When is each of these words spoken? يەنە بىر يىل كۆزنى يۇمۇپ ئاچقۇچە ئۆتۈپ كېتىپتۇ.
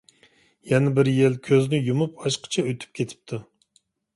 يەنە 0.69 0.93
بىر 0.99 1.09
يىل 1.11 1.35
كۆزنى 1.49 1.81
يۇمۇپ 1.91 2.25
ئاچقۇچە 2.27 2.67
ئۆتۈپ 2.71 2.99
كېتىپتۇ. 3.01 3.41